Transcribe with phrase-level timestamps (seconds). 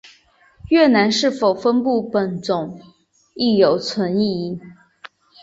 [0.69, 2.81] 越南是否分布本种
[3.35, 4.59] 亦仍存疑。